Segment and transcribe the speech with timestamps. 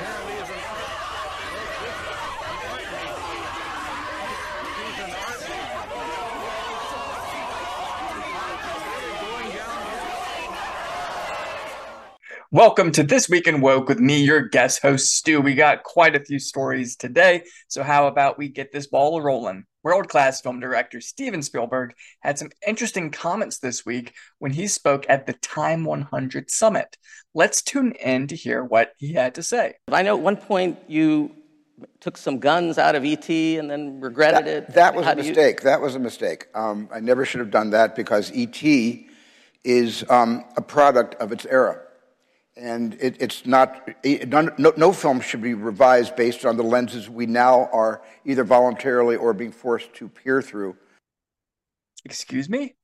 [0.00, 0.64] apparently is an an
[12.52, 15.40] Welcome to This Week in Woke with me, your guest host, Stu.
[15.40, 19.66] We got quite a few stories today, so how about we get this ball rolling?
[19.82, 25.06] World class film director Steven Spielberg had some interesting comments this week when he spoke
[25.08, 26.98] at the Time 100 Summit.
[27.34, 29.74] Let's tune in to hear what he had to say.
[29.90, 31.34] I know at one point you
[32.00, 34.74] took some guns out of ET and then regretted that, it.
[34.74, 35.62] That was How a do you- mistake.
[35.62, 36.46] That was a mistake.
[36.54, 38.62] Um, I never should have done that because ET
[39.64, 41.80] is um, a product of its era.
[42.60, 47.08] And it, it's not, it, no, no film should be revised based on the lenses
[47.08, 50.76] we now are either voluntarily or being forced to peer through.
[52.04, 52.76] Excuse me?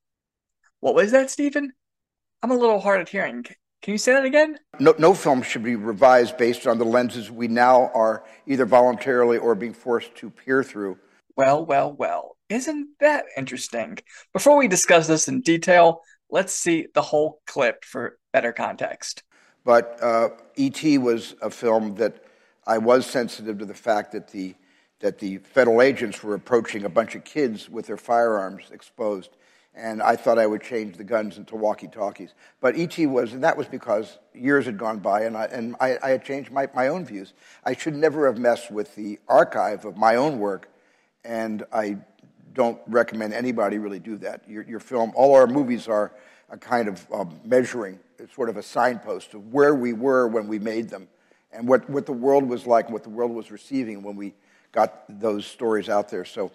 [0.79, 1.73] What was that, Steven?
[2.41, 3.43] I'm a little hard of hearing.
[3.83, 4.57] Can you say that again?
[4.79, 9.37] No, no film should be revised based on the lenses we now are either voluntarily
[9.37, 10.97] or being forced to peer through.
[11.35, 12.35] Well, well, well.
[12.49, 13.99] Isn't that interesting?
[14.33, 19.21] Before we discuss this in detail, let's see the whole clip for better context.
[19.67, 20.97] But uh, E.T.
[20.97, 22.23] was a film that
[22.65, 24.55] I was sensitive to the fact that the,
[25.01, 29.31] that the federal agents were approaching a bunch of kids with their firearms exposed.
[29.75, 32.33] And I thought I would change the guns into walkie talkies.
[32.61, 33.07] But E.T.
[33.07, 36.23] was, and that was because years had gone by and I, and I, I had
[36.23, 37.33] changed my, my own views.
[37.65, 40.69] I should never have messed with the archive of my own work,
[41.25, 41.97] and I
[42.53, 44.49] don't recommend anybody really do that.
[44.49, 46.13] Your, your film, all our movies are
[46.49, 47.99] a kind of um, measuring,
[48.33, 51.07] sort of a signpost of where we were when we made them
[51.51, 54.33] and what, what the world was like and what the world was receiving when we
[54.71, 56.25] got those stories out there.
[56.25, 56.51] So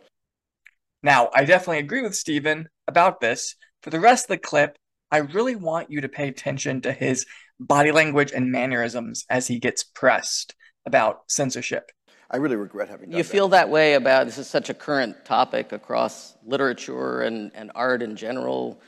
[1.03, 3.57] Now, I definitely agree with Steven about this.
[3.83, 4.77] For the rest of the clip,
[5.11, 7.27] I really want you to pay attention to his
[7.59, 10.55] body language and mannerisms as he gets pressed
[10.87, 11.91] about censorship.
[12.31, 13.29] I really regret having done You that.
[13.29, 18.03] feel that way about this is such a current topic across literature and, and art
[18.03, 18.81] in general,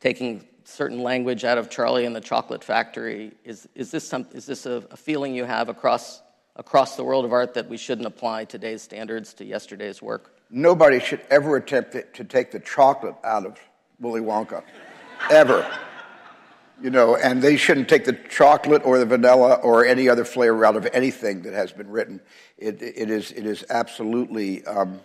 [0.00, 3.32] taking certain language out of Charlie and the Chocolate Factory.
[3.44, 6.22] Is, is this, some, is this a, a feeling you have across,
[6.56, 10.36] across the world of art that we shouldn't apply today's standards to yesterday's work?
[10.50, 13.58] Nobody should ever attempt to, take the chocolate out of
[14.00, 14.62] Willy Wonka,
[15.30, 15.66] ever.
[16.82, 20.64] You know, and they shouldn't take the chocolate or the vanilla or any other flavor
[20.64, 22.20] out of anything that has been written.
[22.58, 25.00] It, it is, it is absolutely, um,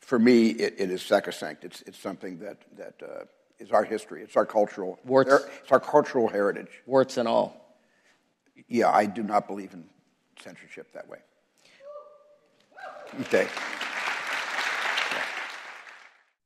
[0.00, 1.64] for me, it, it is sacrosanct.
[1.64, 3.24] It's, it's something that, that uh,
[3.58, 4.22] is our history.
[4.22, 5.32] It's our cultural, Warts.
[5.62, 6.82] it's our cultural heritage.
[6.86, 7.76] Warts and all.
[8.68, 9.84] Yeah, I do not believe in
[10.40, 11.18] censorship that way.
[13.22, 13.48] Okay.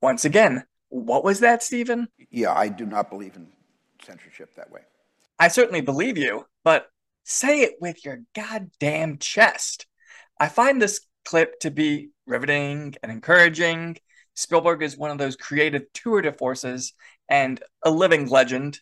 [0.00, 2.08] Once again, what was that, Steven?
[2.30, 3.48] Yeah, I do not believe in
[4.04, 4.82] censorship that way.
[5.38, 6.88] I certainly believe you, but
[7.24, 9.86] say it with your goddamn chest.
[10.38, 13.98] I find this clip to be riveting and encouraging.
[14.34, 16.94] Spielberg is one of those creative tour de forces
[17.28, 18.80] and a living legend.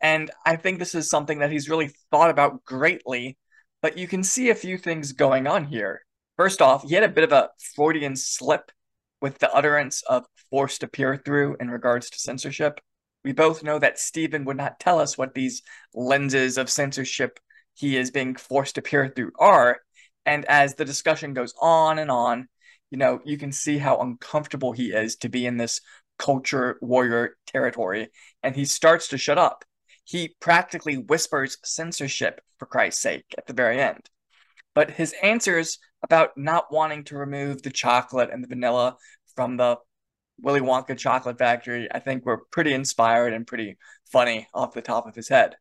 [0.00, 3.36] And I think this is something that he's really thought about greatly,
[3.82, 6.02] but you can see a few things going on here.
[6.36, 8.72] First off, he had a bit of a Freudian slip
[9.20, 12.80] with the utterance of forced to peer through in regards to censorship.
[13.24, 15.62] We both know that Steven would not tell us what these
[15.94, 17.38] lenses of censorship
[17.74, 19.80] he is being forced to peer through are.
[20.24, 22.48] And as the discussion goes on and on,
[22.90, 25.80] you know, you can see how uncomfortable he is to be in this
[26.18, 28.08] culture warrior territory.
[28.42, 29.64] And he starts to shut up.
[30.04, 34.10] He practically whispers censorship, for Christ's sake, at the very end.
[34.74, 38.96] But his answers about not wanting to remove the chocolate and the vanilla
[39.34, 39.76] from the
[40.42, 43.76] Willy Wonka chocolate factory, I think were pretty inspired and pretty
[44.10, 45.56] funny off the top of his head.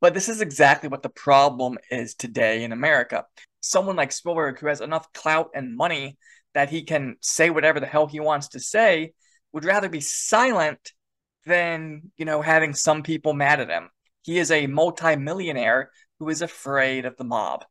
[0.00, 3.24] But this is exactly what the problem is today in America.
[3.60, 6.18] Someone like Spielberg, who has enough clout and money
[6.54, 9.12] that he can say whatever the hell he wants to say,
[9.52, 10.92] would rather be silent
[11.46, 13.90] than, you know, having some people mad at him.
[14.22, 17.64] He is a multimillionaire who is afraid of the mob.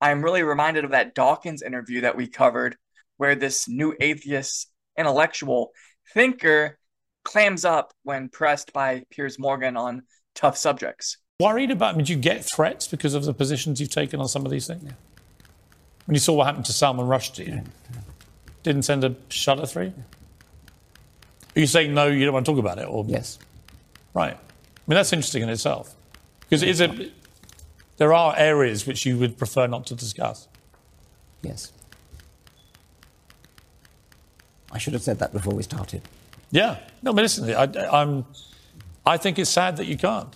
[0.00, 2.76] I'm really reminded of that Dawkins interview that we covered,
[3.18, 5.72] where this new atheist intellectual
[6.14, 6.78] thinker
[7.24, 10.02] clams up when pressed by Piers Morgan on
[10.34, 11.18] tough subjects.
[11.38, 14.28] Worried about, I mean, do you get threats because of the positions you've taken on
[14.28, 14.90] some of these things?
[16.06, 17.64] When you saw what happened to Salman Rushdie,
[18.62, 19.92] didn't send a shutter through?
[21.56, 22.88] Are you saying no, you don't want to talk about it?
[22.88, 23.38] Or Yes.
[24.14, 24.34] Right.
[24.34, 25.94] I mean, that's interesting in itself.
[26.40, 27.12] Because is it,
[27.96, 30.48] there are areas which you would prefer not to discuss.
[31.42, 31.72] Yes.
[34.72, 36.02] I should have said that before we started.
[36.50, 36.78] Yeah.
[37.02, 38.24] No, but listen, I, I'm,
[39.06, 40.34] I think it's sad that you can't.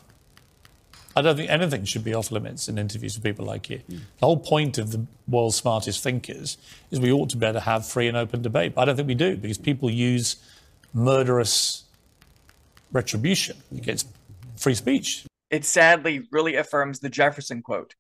[1.16, 3.78] I don't think anything should be off limits in interviews with people like you.
[3.78, 4.00] Mm.
[4.19, 6.58] The whole point of the world's smartest thinkers
[6.90, 8.75] is we ought to be able to have free and open debate.
[8.75, 10.37] But I don't think we do because people use
[10.93, 11.84] murderous
[12.93, 14.08] retribution against
[14.56, 15.25] free speech.
[15.50, 17.94] It sadly really affirms the Jefferson quote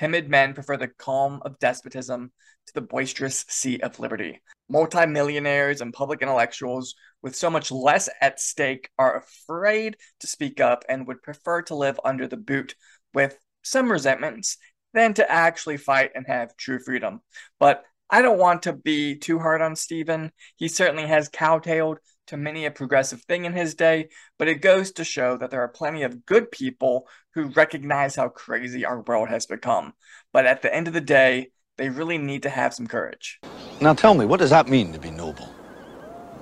[0.00, 2.32] Timid men prefer the calm of despotism
[2.66, 4.40] to the boisterous sea of liberty.
[4.70, 10.84] Multimillionaires and public intellectuals with so much less at stake are afraid to speak up
[10.88, 12.74] and would prefer to live under the boot
[13.12, 14.56] with some resentments
[14.94, 17.20] than to actually fight and have true freedom.
[17.58, 20.32] But I don't want to be too hard on Steven.
[20.56, 21.98] He certainly has cowtailed
[22.30, 25.62] to many a progressive thing in his day, but it goes to show that there
[25.62, 29.92] are plenty of good people who recognize how crazy our world has become.
[30.32, 33.40] But at the end of the day, they really need to have some courage.
[33.80, 35.52] Now tell me, what does that mean to be noble?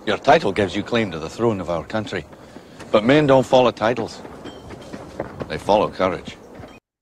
[0.07, 2.27] Your title gives you claim to the throne of our country,
[2.93, 4.21] but men don't follow titles.
[5.49, 6.37] They follow courage.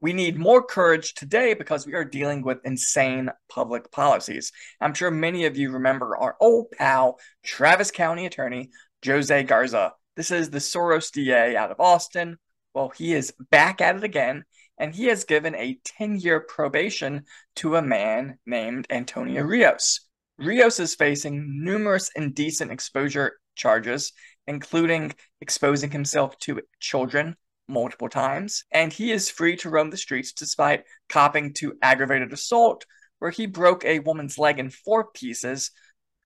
[0.00, 4.52] We need more courage today because we are dealing with insane public policies.
[4.81, 8.70] I'm sure many of you remember our old pal, Travis County Attorney
[9.04, 9.94] Jose Garza.
[10.14, 12.37] This is the Soros DA out of Austin.
[12.75, 14.44] Well, he is back at it again,
[14.78, 17.25] and he has given a 10 year probation
[17.56, 20.00] to a man named Antonio Rios.
[20.38, 24.12] Rios is facing numerous indecent exposure charges,
[24.46, 27.37] including exposing himself to children
[27.68, 32.84] multiple times, and he is free to roam the streets despite copping to aggravated assault,
[33.18, 35.70] where he broke a woman's leg in four pieces,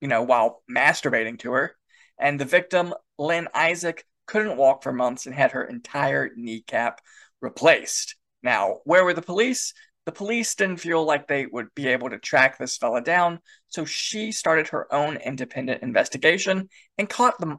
[0.00, 1.76] you know, while masturbating to her.
[2.18, 7.00] And the victim, Lynn Isaac, couldn't walk for months and had her entire kneecap
[7.40, 8.16] replaced.
[8.42, 9.72] Now, where were the police?
[10.06, 13.84] The police didn't feel like they would be able to track this fella down, so
[13.84, 17.58] she started her own independent investigation and caught them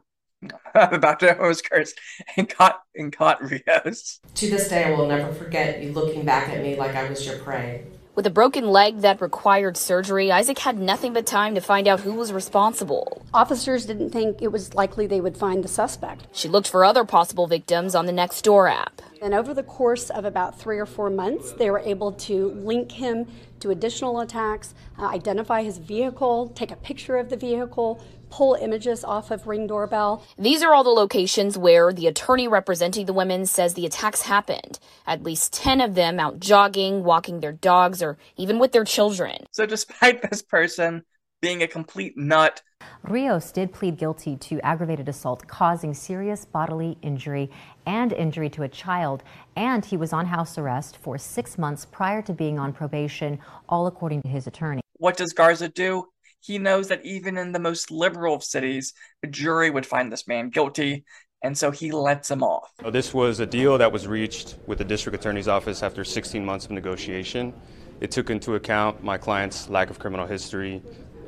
[0.74, 1.94] I'm about to almost curse
[2.36, 4.20] and caught and caught Rios.
[4.34, 7.26] To this day, I will never forget you looking back at me like I was
[7.26, 7.84] your prey.
[8.14, 12.00] With a broken leg that required surgery, Isaac had nothing but time to find out
[12.00, 13.24] who was responsible.
[13.32, 16.26] Officers didn't think it was likely they would find the suspect.
[16.30, 19.00] She looked for other possible victims on the Nextdoor app.
[19.22, 22.92] And over the course of about three or four months, they were able to link
[22.92, 23.28] him
[23.60, 29.04] to additional attacks, uh, identify his vehicle, take a picture of the vehicle, pull images
[29.04, 30.24] off of Ring Doorbell.
[30.38, 34.80] These are all the locations where the attorney representing the women says the attacks happened.
[35.06, 39.46] At least 10 of them out jogging, walking their dogs, or even with their children.
[39.52, 41.04] So, despite this person
[41.42, 42.62] being a complete nut,
[43.02, 47.50] Rios did plead guilty to aggravated assault causing serious bodily injury
[47.84, 49.22] and injury to a child,
[49.56, 53.38] and he was on house arrest for six months prior to being on probation,
[53.68, 54.80] all according to his attorney.
[54.94, 56.06] What does Garza do?
[56.42, 58.92] He knows that even in the most liberal of cities,
[59.22, 61.04] a jury would find this man guilty,
[61.42, 62.70] and so he lets him off.
[62.90, 66.64] This was a deal that was reached with the district attorney's office after 16 months
[66.64, 67.52] of negotiation.
[68.00, 70.82] It took into account my client's lack of criminal history.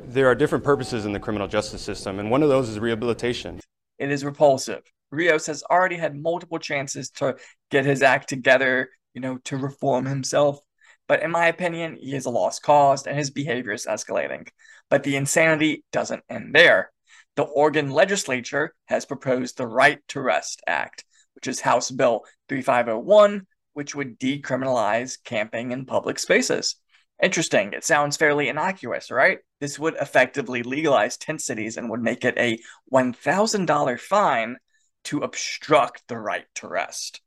[0.07, 3.61] There are different purposes in the criminal justice system, and one of those is rehabilitation.
[3.99, 4.83] It is repulsive.
[5.11, 7.37] Rios has already had multiple chances to
[7.71, 10.59] get his act together, you know, to reform himself.
[11.07, 14.49] But in my opinion, he is a lost cause and his behavior is escalating.
[14.91, 16.91] But the insanity doesn't end there.
[17.37, 21.05] The Oregon legislature has proposed the Right to Rest Act,
[21.35, 26.77] which is House Bill 3501, which would decriminalize camping in public spaces.
[27.23, 27.73] Interesting.
[27.73, 29.39] It sounds fairly innocuous, right?
[29.61, 32.59] This would effectively legalize tent cities and would make it a
[32.93, 34.57] $1,000 fine
[35.05, 37.21] to obstruct the right to rest.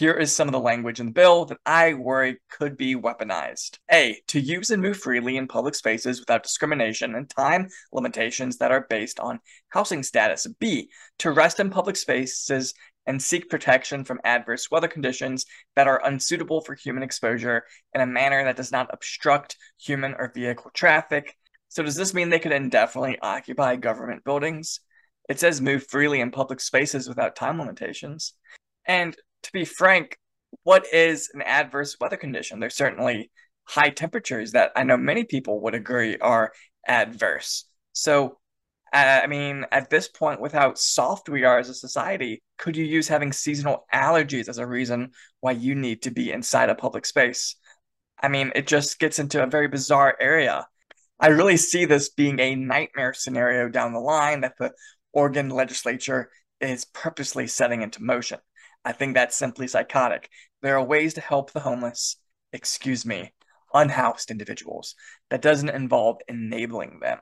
[0.00, 3.76] Here is some of the language in the bill that I worry could be weaponized.
[3.92, 4.18] A.
[4.28, 8.86] To use and move freely in public spaces without discrimination and time limitations that are
[8.88, 10.46] based on housing status.
[10.58, 10.88] B.
[11.18, 12.72] To rest in public spaces
[13.04, 15.44] and seek protection from adverse weather conditions
[15.76, 20.32] that are unsuitable for human exposure in a manner that does not obstruct human or
[20.34, 21.36] vehicle traffic.
[21.68, 24.80] So, does this mean they could indefinitely occupy government buildings?
[25.28, 28.32] It says move freely in public spaces without time limitations.
[28.86, 30.18] And to be frank,
[30.62, 32.60] what is an adverse weather condition?
[32.60, 33.30] There's certainly
[33.64, 36.52] high temperatures that I know many people would agree are
[36.86, 37.64] adverse.
[37.92, 38.38] So,
[38.92, 42.76] uh, I mean, at this point, with how soft we are as a society, could
[42.76, 46.74] you use having seasonal allergies as a reason why you need to be inside a
[46.74, 47.56] public space?
[48.20, 50.66] I mean, it just gets into a very bizarre area.
[51.20, 54.72] I really see this being a nightmare scenario down the line that the
[55.12, 56.30] Oregon legislature
[56.60, 58.38] is purposely setting into motion.
[58.84, 60.30] I think that's simply psychotic.
[60.62, 62.16] There are ways to help the homeless,
[62.52, 63.32] excuse me,
[63.74, 64.94] unhoused individuals
[65.30, 67.18] that doesn't involve enabling them.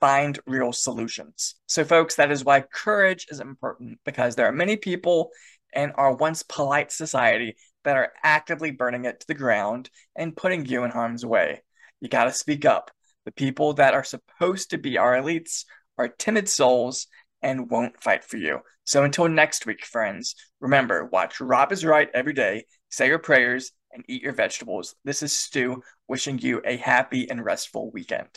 [0.00, 1.54] Find real solutions.
[1.66, 5.30] So, folks, that is why courage is important because there are many people
[5.74, 10.66] in our once polite society that are actively burning it to the ground and putting
[10.66, 11.62] you in harm's way.
[12.00, 12.90] You got to speak up.
[13.24, 15.64] The people that are supposed to be our elites
[15.98, 17.06] are timid souls
[17.42, 18.60] and won't fight for you.
[18.84, 23.72] So until next week, friends, remember watch Rob is Right every day, say your prayers,
[23.92, 24.94] and eat your vegetables.
[25.04, 28.28] This is Stu wishing you a happy and restful weekend.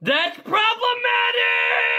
[0.00, 1.93] That's problematic!